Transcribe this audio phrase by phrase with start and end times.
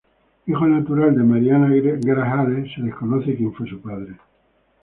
[0.47, 4.15] Hijo natural de Mariana Grajales, se desconoce quien fue su padre.